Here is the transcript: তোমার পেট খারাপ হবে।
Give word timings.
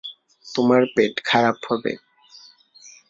তোমার 0.45 0.81
পেট 0.95 1.13
খারাপ 1.25 1.57
হবে। 1.67 1.91